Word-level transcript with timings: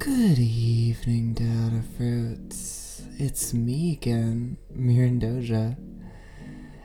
Good 0.00 0.38
evening, 0.38 1.34
Data 1.34 1.82
Fruits. 1.94 3.02
It's 3.18 3.52
me 3.52 3.92
again, 3.92 4.56
Mirandoja, 4.74 5.76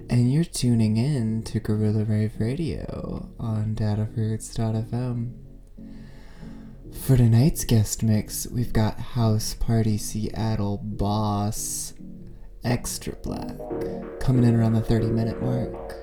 and 0.10 0.34
you're 0.34 0.44
tuning 0.44 0.98
in 0.98 1.42
to 1.43 1.62
Gorilla 1.62 2.04
Rave 2.04 2.33
Radio 2.40 3.30
on 3.40 3.74
datafruits.fm. 3.74 5.32
For 6.92 7.16
tonight's 7.16 7.64
guest 7.64 8.04
mix, 8.04 8.48
we've 8.48 8.73
got 8.73 9.00
House 9.00 9.54
Party 9.54 9.97
Seattle 9.97 10.82
boss 10.84 11.93
Extra 12.66 13.16
Black 13.23 13.55
coming 14.20 14.43
in 14.43 14.59
around 14.59 14.73
the 14.73 14.82
30 14.82 15.05
minute 15.07 15.41
mark. 15.41 15.95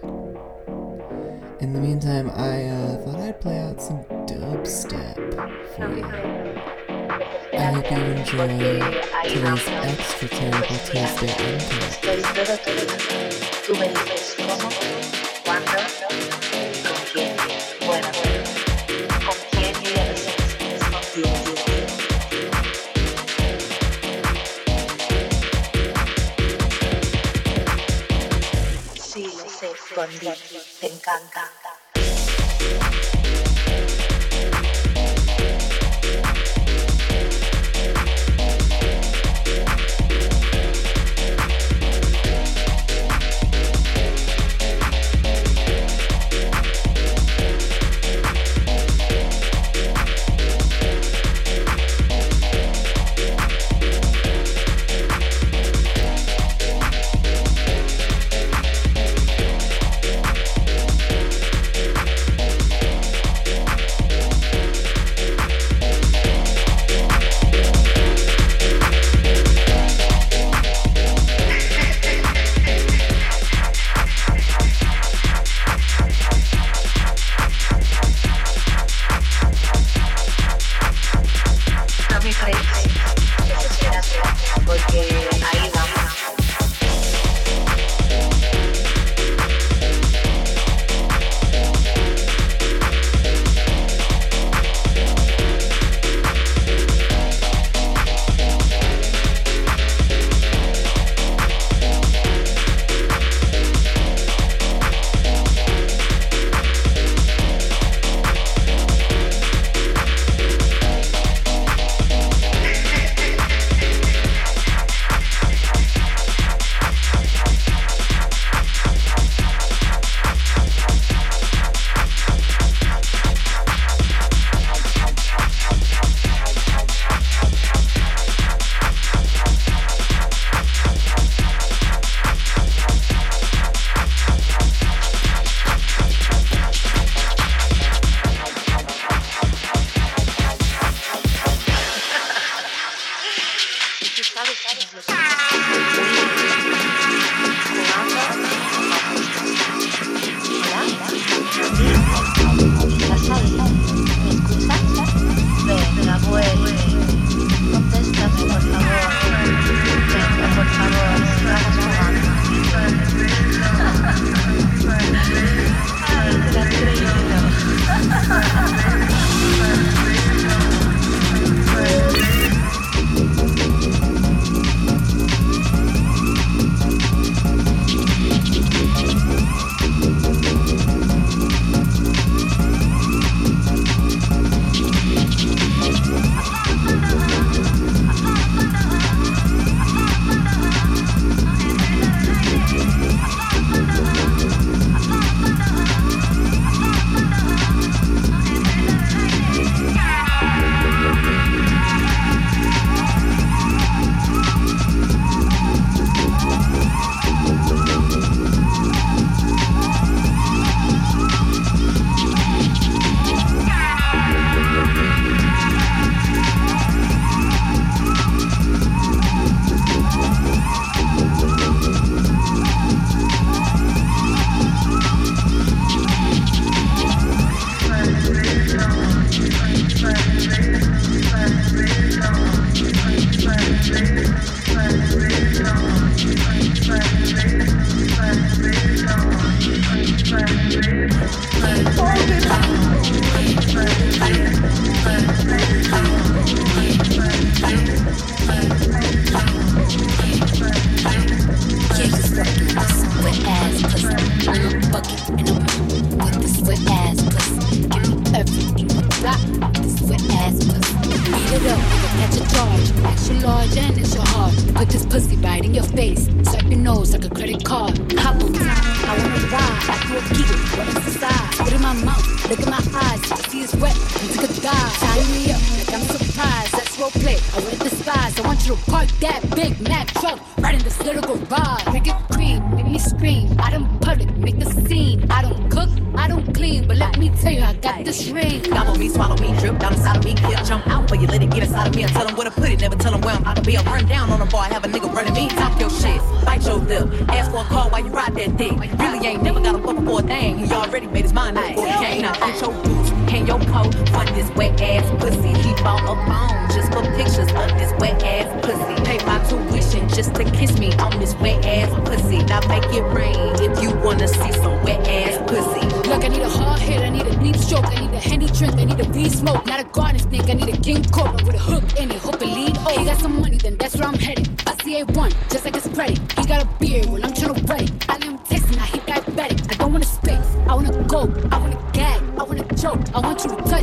In 1.60 1.74
the 1.74 1.78
meantime, 1.78 2.30
I 2.30 2.68
uh, 2.68 2.96
thought 3.04 3.20
I'd 3.20 3.38
play 3.42 3.58
out 3.58 3.82
some 3.82 4.02
dubstep 4.26 5.16
for 5.76 5.94
you. 5.94 6.81
I 7.62 7.66
hope 7.66 7.88
you 7.92 7.96
enjoy 7.96 8.48
today's 9.28 9.68
extra 9.68 10.28
terrible 10.28 10.78
Tuesday 10.84 11.30
ending. 11.30 11.92
con 29.94 30.08
te 30.80 30.86
encanta. 30.86 31.61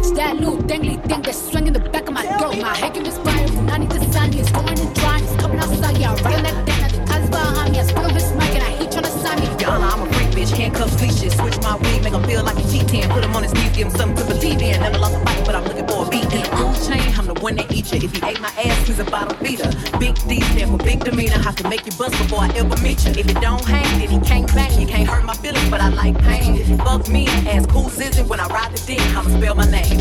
To 0.09 0.15
touch 0.15 0.25
that 0.25 0.37
little 0.37 0.57
dangly 0.57 1.01
thing 1.07 1.21
that's 1.21 1.51
swinging 1.51 1.73
the 1.73 1.79
back 1.79 2.07
of 2.07 2.13
my 2.13 2.25
throat. 2.37 2.57
My 2.59 2.75
head 2.75 2.93
can 2.93 3.05
inspire, 3.05 3.47
I 3.69 3.77
need 3.77 3.89
the 3.89 4.11
sun, 4.11 4.33
it's 4.33 4.51
going 4.51 4.79
and 4.79 4.95
drying, 4.95 5.23
it's 5.23 5.35
coming 5.35 5.59
outside, 5.59 5.97
yeah, 5.97 6.13
right 6.23 6.35
on 6.35 6.43
that 6.43 6.65
thing, 6.65 6.81
now 6.81 6.89
the 6.89 6.99
cuz 6.99 7.29
behind 7.29 7.71
me, 7.73 7.79
I 7.79 7.83
spit 7.83 7.97
on 7.97 8.09
his 8.11 8.31
mic 8.33 8.55
and 8.55 8.63
I 8.63 8.71
heat 8.77 8.89
tryna 8.89 9.21
sign 9.21 9.39
me. 9.39 9.65
Honor, 9.65 9.85
I'm 9.85 10.01
a 10.07 10.18
bitch, 10.39 10.55
handcuffs, 10.55 10.99
leashes. 11.01 11.33
Switch 11.35 11.57
my 11.61 11.75
weed, 11.77 12.03
make 12.03 12.13
him 12.13 12.23
feel 12.23 12.43
like 12.43 12.57
a 12.57 12.63
cheating. 12.71 13.09
Put 13.09 13.23
him 13.23 13.35
on 13.35 13.43
his 13.43 13.53
knees, 13.53 13.75
give 13.75 13.87
him 13.87 13.95
something 13.95 14.17
to 14.17 14.33
believe 14.33 14.61
in. 14.61 14.79
Never 14.79 14.97
lost 14.97 15.15
a 15.15 15.19
fight, 15.25 15.45
but 15.45 15.55
I'm 15.55 15.63
looking 15.65 15.87
for 15.87 16.05
a 16.05 16.09
beat. 16.09 16.23
In 16.23 16.29
the 16.29 16.87
chain, 16.87 17.13
I'm 17.17 17.27
the 17.27 17.33
one 17.41 17.55
that 17.57 17.71
eat 17.71 17.91
you. 17.91 17.99
If 18.01 18.15
he 18.15 18.25
ate 18.25 18.39
my 18.39 18.49
ass, 18.49 18.87
he's 18.87 18.99
a 18.99 19.03
bottom 19.03 19.37
feeder. 19.37 19.71
Big 19.99 20.15
D 20.27 20.41
stand 20.41 20.71
for 20.71 20.77
big 20.83 21.03
demeanor. 21.03 21.41
I 21.45 21.51
can 21.51 21.69
make 21.69 21.85
you 21.85 21.91
bust 21.97 22.17
before 22.17 22.39
I 22.39 22.49
ever 22.55 22.77
meet 22.81 23.03
you. 23.05 23.11
If 23.11 23.29
it 23.29 23.41
don't 23.41 23.65
hang, 23.65 23.89
then 23.99 24.09
he 24.09 24.19
can't 24.27 24.47
back. 24.55 24.71
You 24.79 24.87
can't 24.87 25.07
hurt 25.07 25.25
my 25.25 25.35
feelings, 25.35 25.69
but 25.69 25.81
I 25.81 25.89
like 25.89 26.17
pain. 26.19 26.77
Fuck 26.77 27.09
me, 27.09 27.27
ass 27.27 27.65
cool 27.67 27.89
scissor. 27.89 28.23
When 28.23 28.39
I 28.39 28.47
ride 28.47 28.71
the 28.71 28.81
dick, 28.85 29.01
I'ma 29.15 29.29
spell 29.37 29.55
my 29.55 29.69
name. 29.69 29.99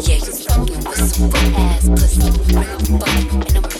Yeah, 0.00 0.16
you 0.16 0.32
fucking 0.32 0.84
with 0.86 1.12
some 1.12 1.34
ass 1.56 1.88
pussy. 1.88 2.22
A 2.30 2.98
bucket 2.98 3.56
and 3.56 3.64
I'm 3.64 3.79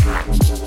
Everything 0.10 0.58
you 0.60 0.67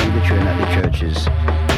and 0.00 0.08
a 0.08 0.10
stone 0.10 0.14
will 0.14 0.20
be 0.20 0.26
thrown 0.26 0.46
at 0.46 0.58
the 0.58 0.80
churches. 0.80 1.69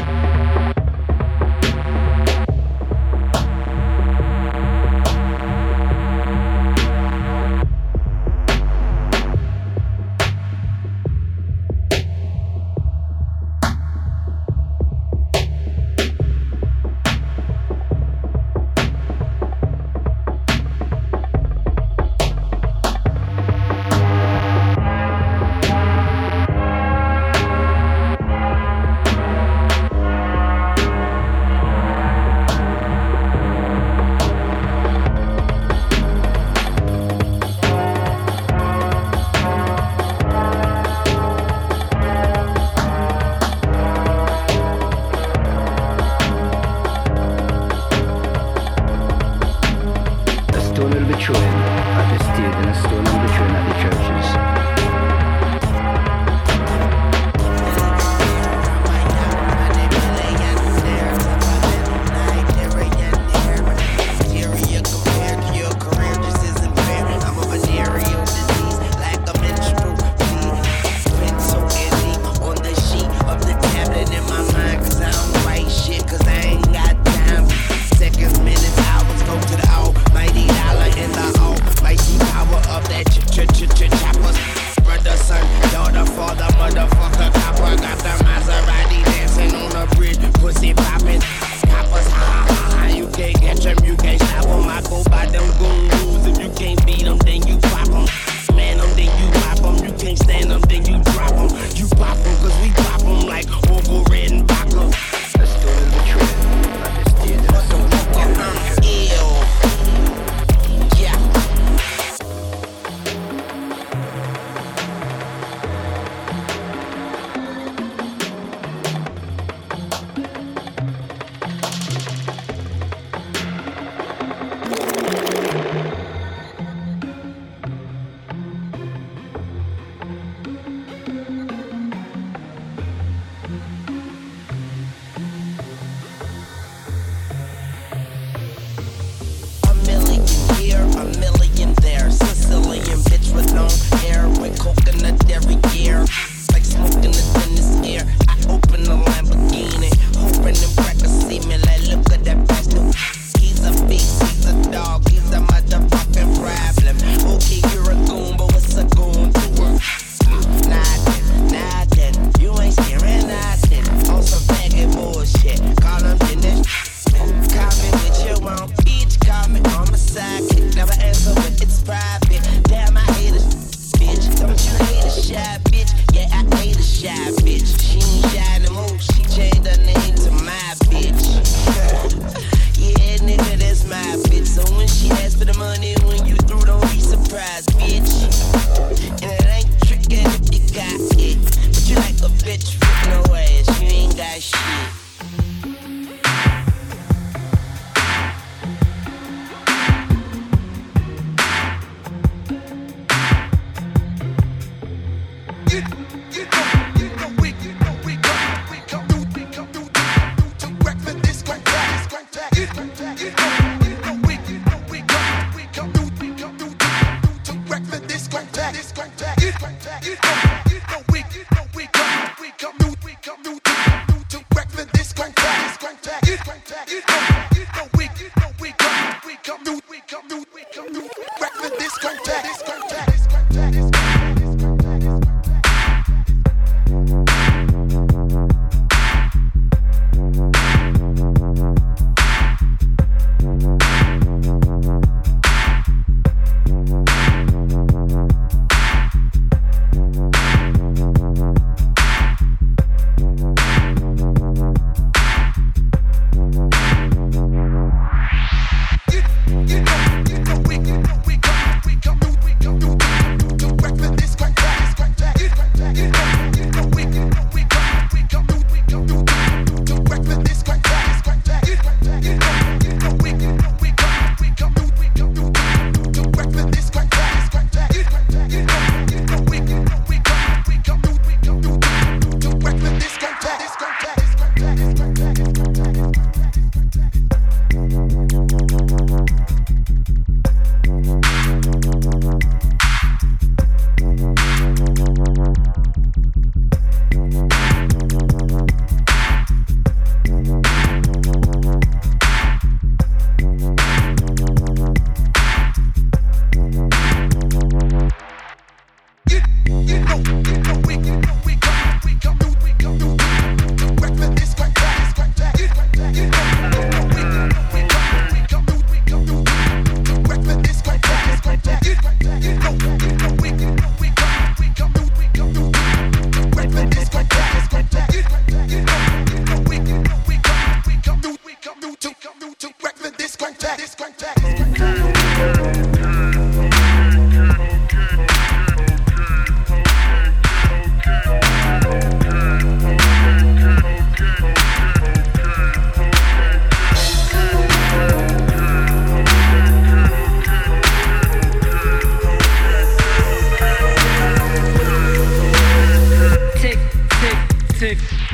six. 357.82 358.31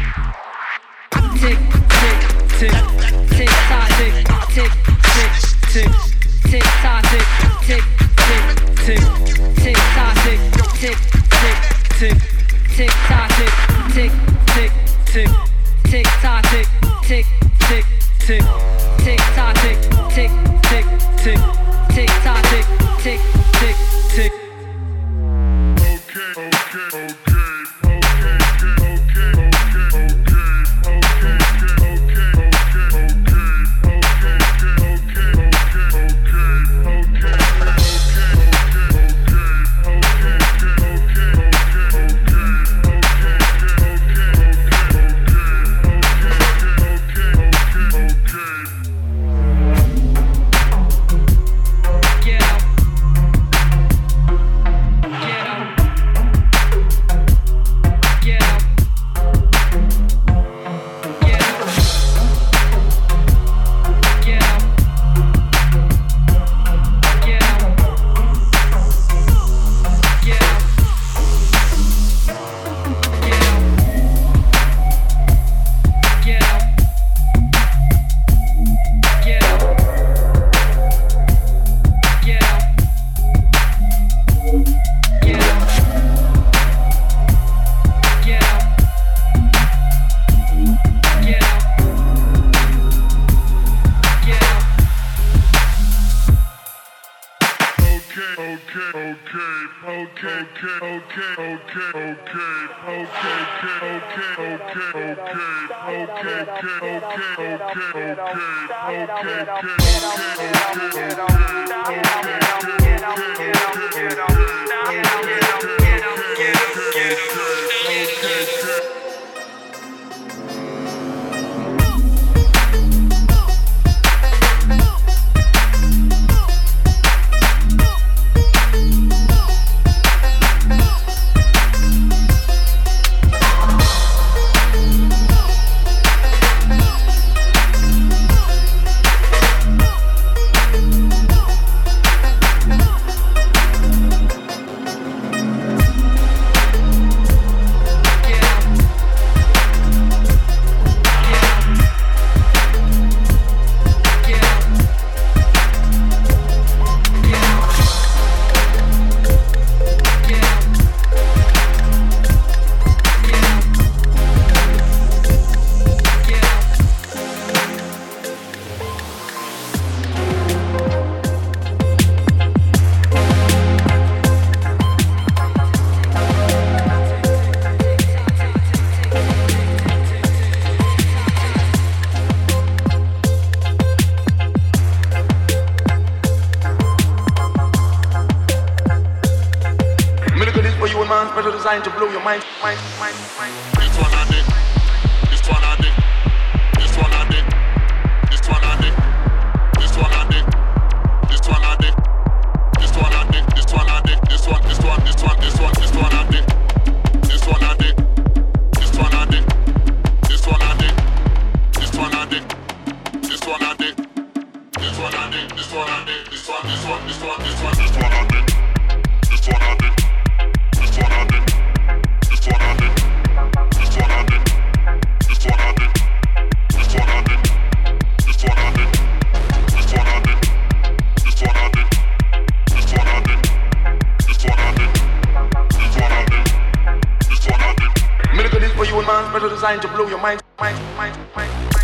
Special 239.28 239.50
designed 239.50 239.82
to 239.82 239.88
blow 239.88 240.08
your 240.08 240.18
mind, 240.18 240.42
mind, 240.58 240.78
mind, 240.96 241.16
mind. 241.36 241.77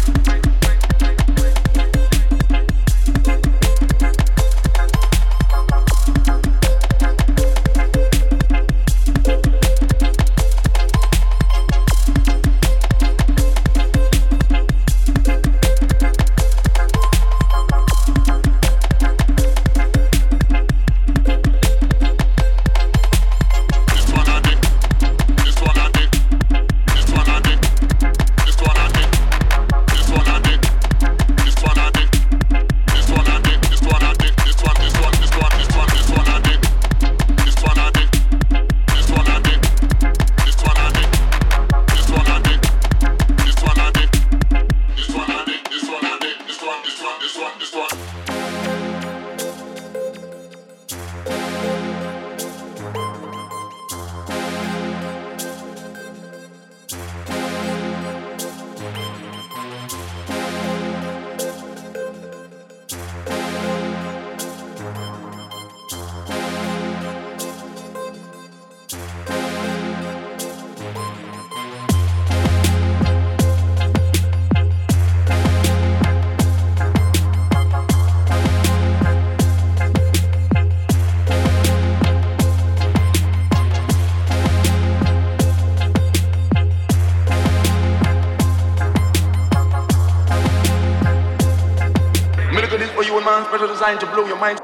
Your 94.27 94.39
mind, 94.39 94.64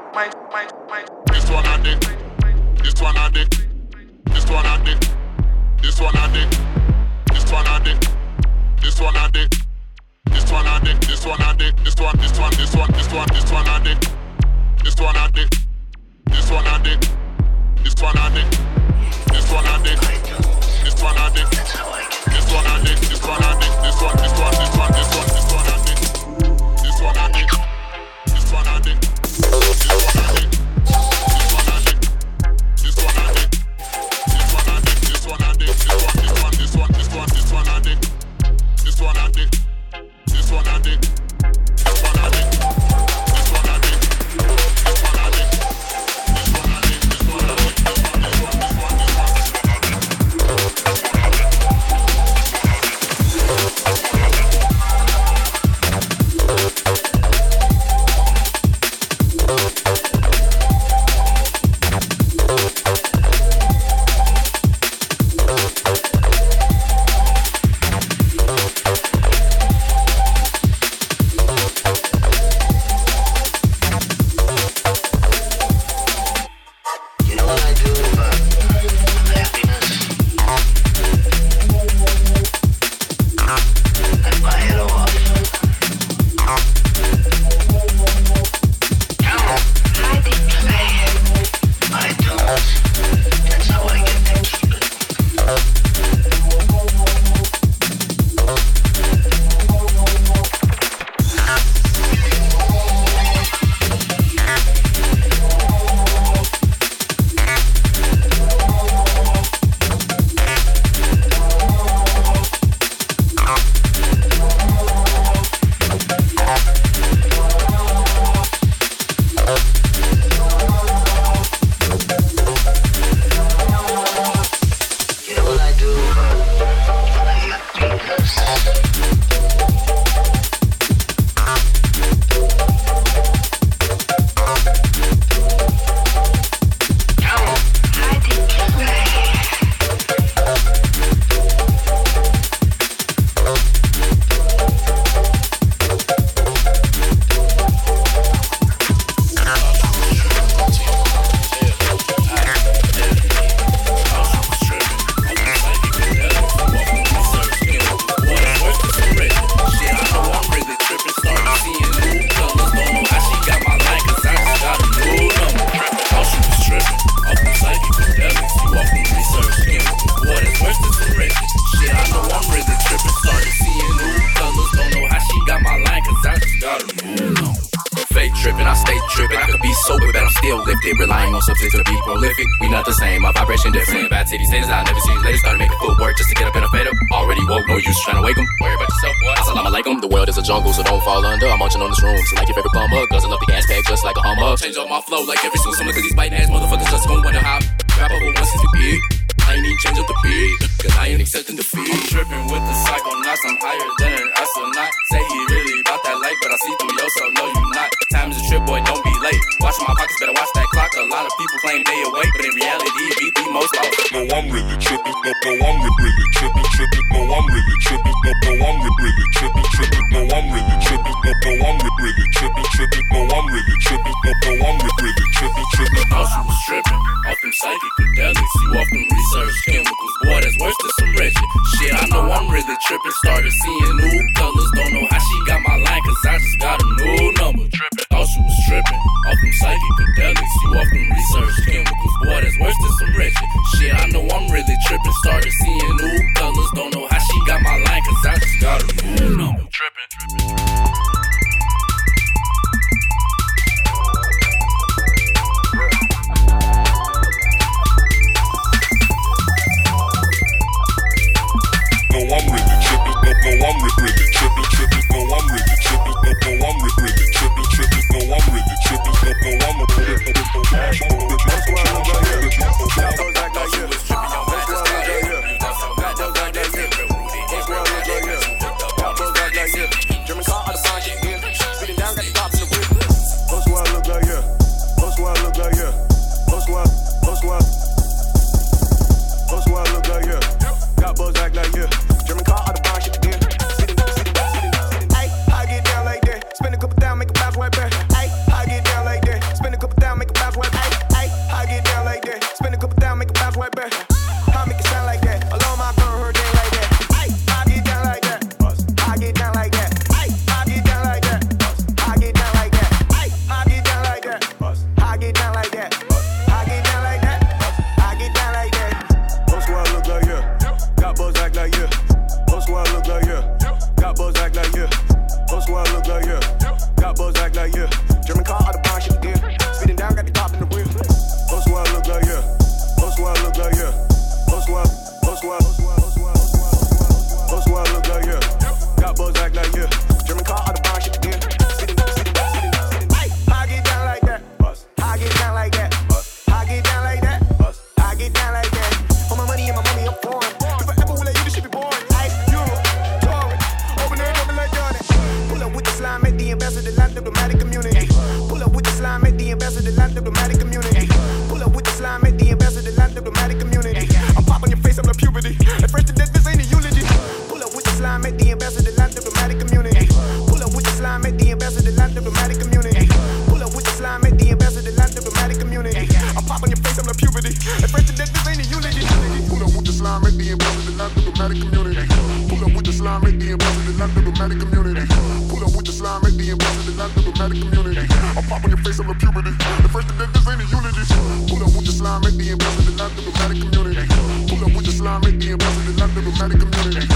diplomatic 381.49 381.71
community. 381.71 382.05
Pull 382.49 382.65
up 382.65 382.75
with 382.75 382.85
the 382.85 382.93
slime, 382.93 383.21
make 383.23 383.39
the 383.39 383.51
impossible, 383.51 383.93
not 383.97 384.13
diplomatic 384.13 384.59
community. 384.59 385.05
Pull 385.49 385.63
up 385.63 385.75
with 385.75 385.85
the 385.85 385.91
slime, 385.91 386.21
make 386.21 386.37
the 386.37 386.49
impossible, 386.51 386.93
not 386.93 387.09
diplomatic 387.15 387.57
community. 387.61 388.05
I 388.37 388.41
pop 388.47 388.63
on 388.63 388.69
your 388.69 388.77
face, 388.77 388.99
I'm 388.99 389.09
a 389.09 389.15
puberty. 389.15 389.51
The 389.81 389.89
first 389.89 390.07
thing 390.07 390.17
that 390.21 390.33
this 390.33 390.47
ain't 390.47 390.61
a 390.61 390.65
unity. 390.69 391.03
Pull 391.49 391.63
up 391.65 391.73
with 391.73 391.85
the 391.85 391.93
slime, 391.93 392.21
make 392.21 392.37
the 392.37 392.51
impossible, 392.51 392.93
not 392.93 393.11
diplomatic 393.15 393.57
community. 393.57 394.05
Pull 394.49 394.61
up 394.65 394.75
with 394.75 394.85
the 394.85 394.91
slime, 394.91 395.21
make 395.21 395.39
the 395.39 395.51
impossible, 395.51 395.93
not 395.97 396.09
diplomatic 396.13 396.59
community. 396.61 397.10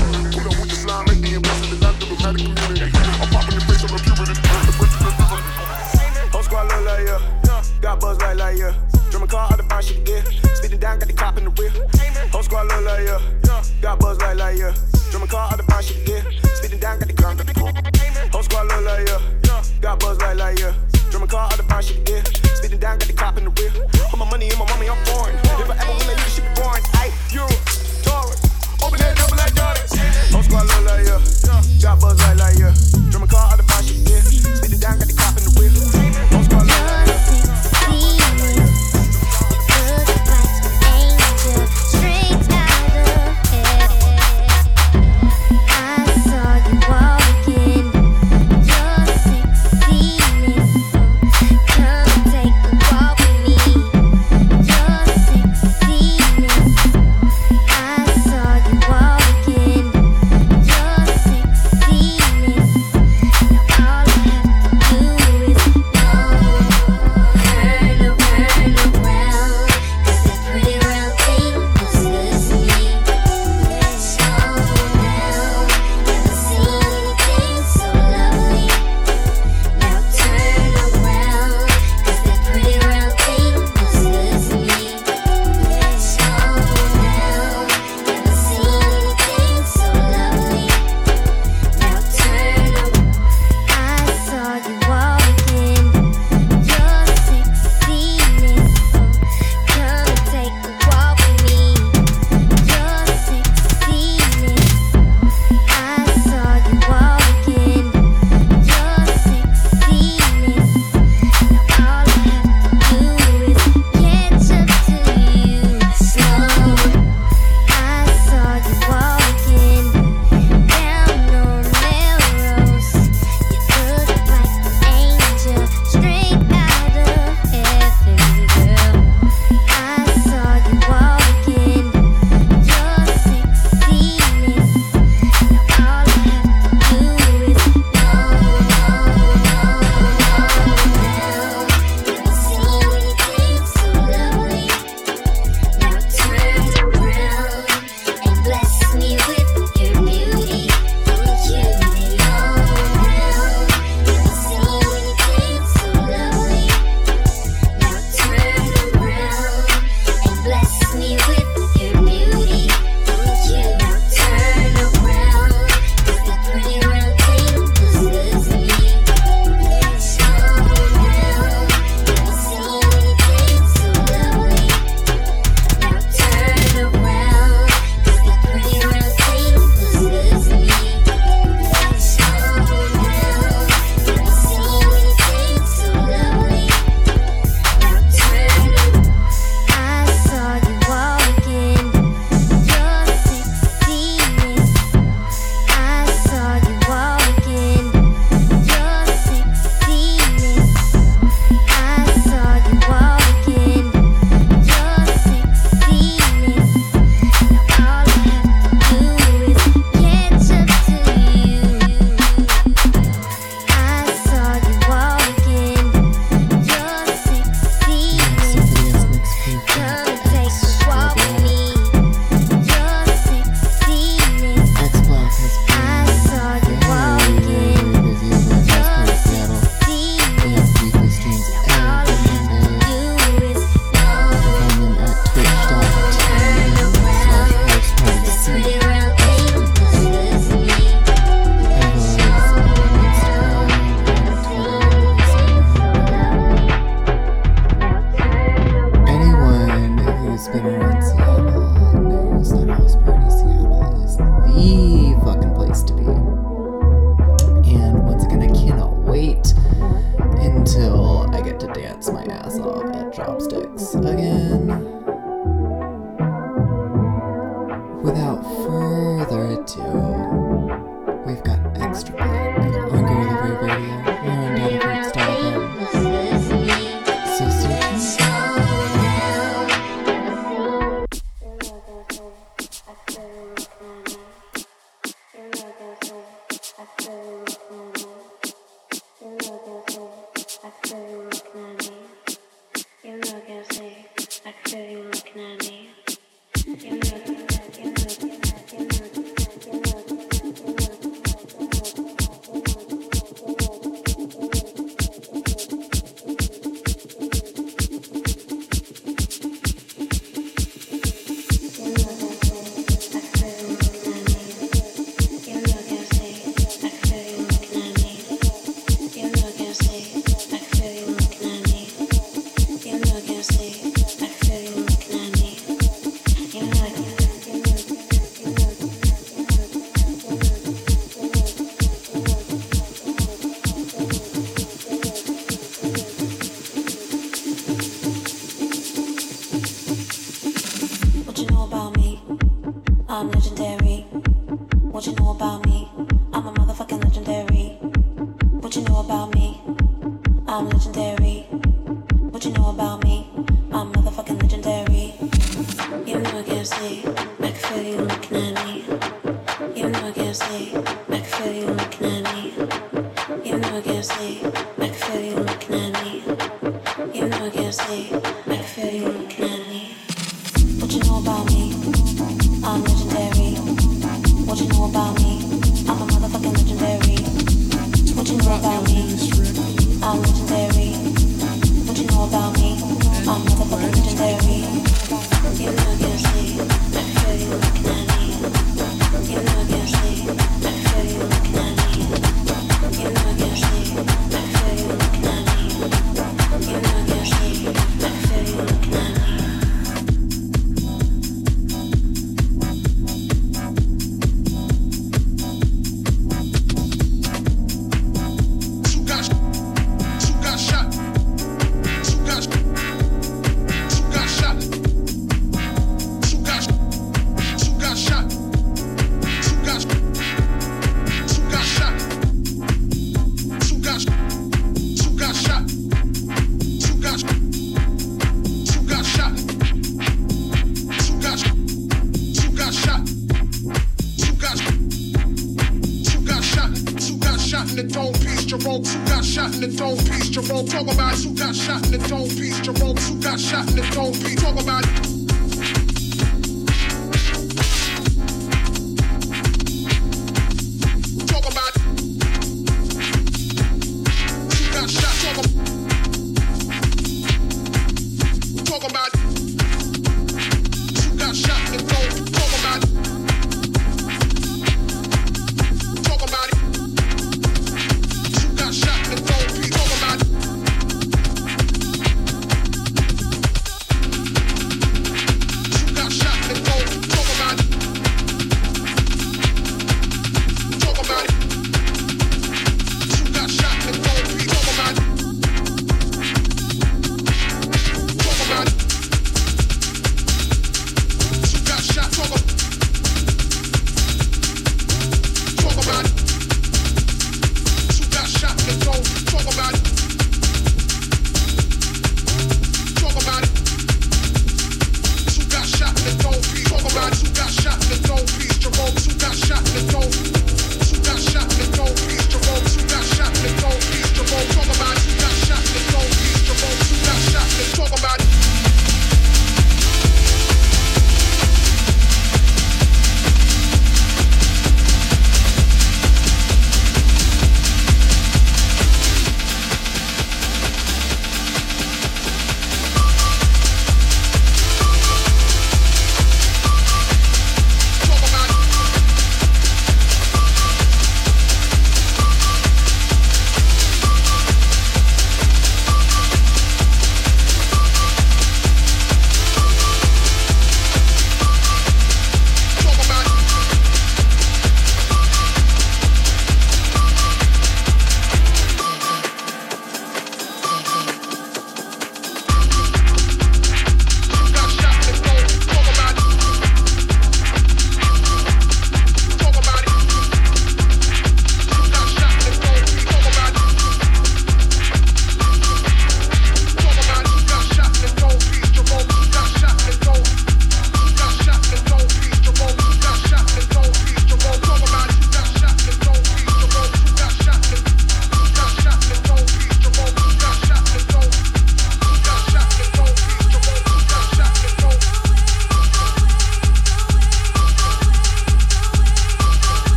Got 13.85 13.99
buzz 13.99 14.17
like 14.19 14.37
light, 14.37 14.57
yeah. 14.57 14.73
Drum 15.11 15.21
a 15.21 15.27
car 15.27 15.51
out 15.51 15.57
the 15.57 15.63
box, 15.63 15.85
shit, 15.85 16.03
get. 16.07 16.24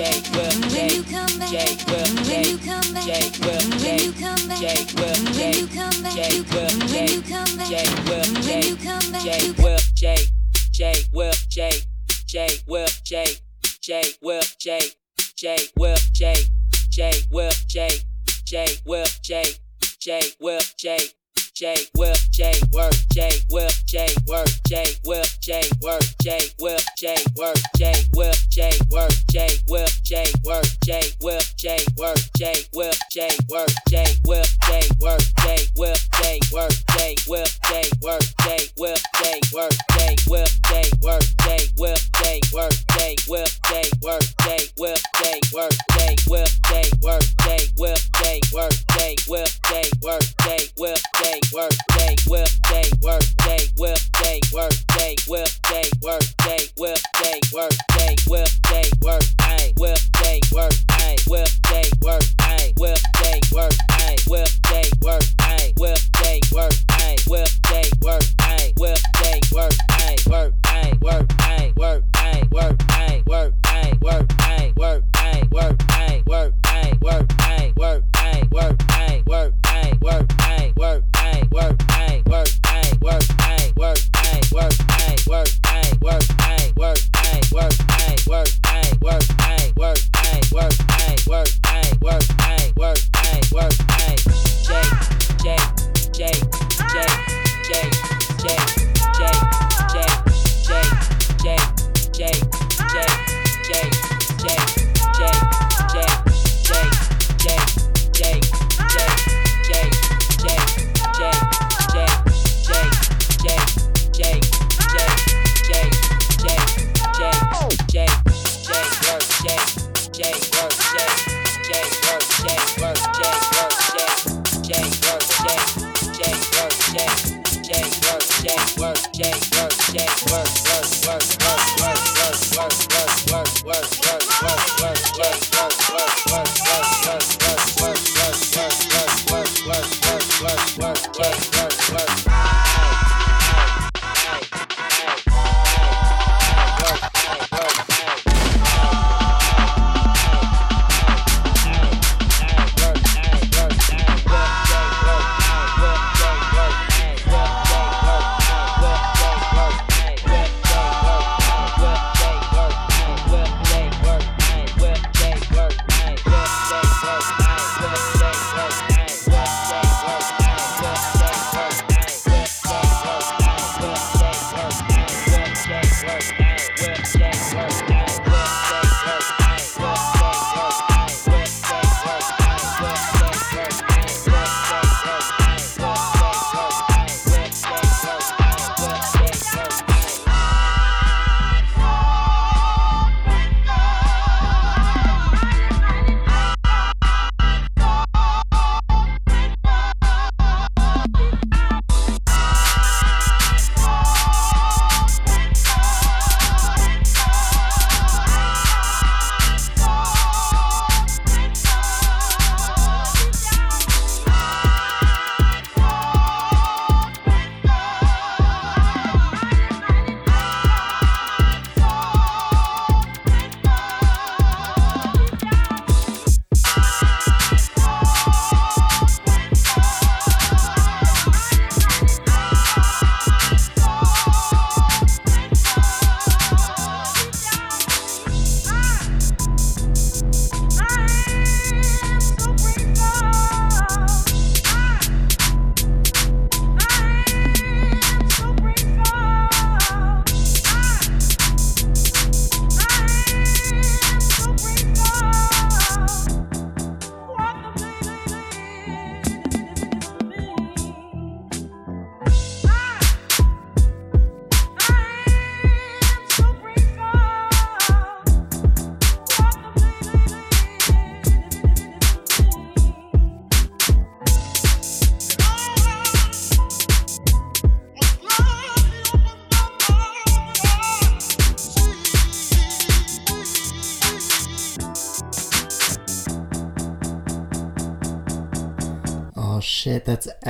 Jake 0.00 0.32
Will, 0.32 0.48
Jake 0.70 1.10
Will, 1.12 1.28
Jake 1.50 1.86
Will, 1.86 2.24
Jake 2.24 2.64
Will, 2.64 3.02
Jake 3.04 3.36
Will, 3.44 3.60
Jake 3.82 4.16
Will, 4.16 4.16
Jake 4.16 4.16
Will, 4.18 4.56
Jake 4.56 4.92
Will. 4.96 5.09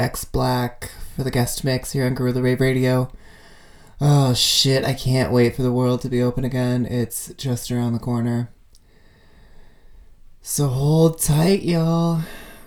X 0.01 0.25
Black 0.25 0.93
for 1.15 1.25
the 1.25 1.31
guest 1.31 1.63
mix 1.63 1.93
here 1.93 2.07
on 2.07 2.15
Gorilla 2.15 2.41
Rave 2.41 2.63
Radio. 2.63 3.13
Oh 4.01 4.33
shit, 4.33 4.83
I 4.83 4.95
can't 4.95 5.31
wait 5.31 5.55
for 5.55 5.63
the 5.63 5.71
world 5.71 6.01
to 6.01 6.09
be 6.09 6.23
open 6.23 6.43
again. 6.43 6.87
It's 6.87 7.35
just 7.35 7.71
around 7.71 7.93
the 7.93 7.99
corner. 7.99 8.51
So 10.41 10.69
hold 10.69 11.21
tight, 11.21 11.65
y'all. 11.65 12.23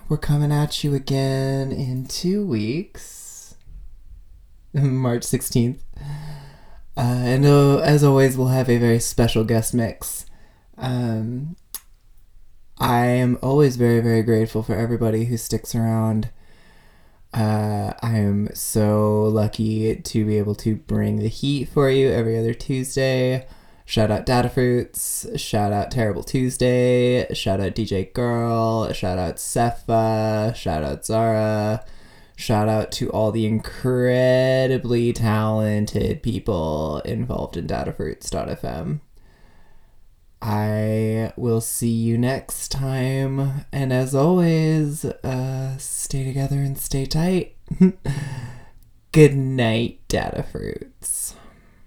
We're 0.08 0.16
coming 0.16 0.52
at 0.52 0.84
you 0.84 0.94
again 0.94 1.72
in 1.72 2.06
two 2.06 2.46
weeks. 2.46 3.56
March 4.72 5.22
16th. 5.22 5.80
Uh, 6.96 7.00
and 7.00 7.44
uh, 7.44 7.78
as 7.78 8.04
always, 8.04 8.36
we'll 8.36 8.46
have 8.46 8.70
a 8.70 8.78
very 8.78 9.00
special 9.00 9.42
guest 9.42 9.74
mix. 9.74 10.26
Um, 10.78 11.56
I 12.78 13.06
am 13.06 13.38
always 13.42 13.74
very, 13.74 13.98
very 13.98 14.22
grateful 14.22 14.62
for 14.62 14.76
everybody 14.76 15.24
who 15.24 15.36
sticks 15.36 15.74
around. 15.74 16.30
Uh, 17.34 17.92
I 18.00 18.18
am 18.18 18.48
so 18.54 19.24
lucky 19.24 19.96
to 19.96 20.24
be 20.24 20.38
able 20.38 20.54
to 20.56 20.76
bring 20.76 21.16
the 21.16 21.28
heat 21.28 21.68
for 21.68 21.90
you 21.90 22.08
every 22.08 22.38
other 22.38 22.54
Tuesday. 22.54 23.48
Shout 23.84 24.12
out 24.12 24.24
Datafruits. 24.24 25.36
Shout 25.38 25.72
out 25.72 25.90
Terrible 25.90 26.22
Tuesday. 26.22 27.26
Shout 27.34 27.60
out 27.60 27.74
DJ 27.74 28.12
Girl. 28.12 28.92
Shout 28.92 29.18
out 29.18 29.36
Sepha. 29.36 30.54
Shout 30.54 30.84
out 30.84 31.04
Zara. 31.04 31.84
Shout 32.36 32.68
out 32.68 32.92
to 32.92 33.10
all 33.10 33.32
the 33.32 33.46
incredibly 33.46 35.12
talented 35.12 36.22
people 36.22 37.00
involved 37.04 37.56
in 37.56 37.66
Datafruits.fm. 37.66 39.00
I 40.46 41.32
will 41.36 41.62
see 41.62 41.88
you 41.88 42.18
next 42.18 42.70
time. 42.70 43.64
And 43.72 43.94
as 43.94 44.14
always, 44.14 45.06
uh, 45.06 45.78
stay 45.78 46.22
together 46.22 46.56
and 46.56 46.76
stay 46.76 47.06
tight. 47.06 47.56
Good 49.12 49.34
night, 49.34 50.00
Datafruits. 50.08 51.33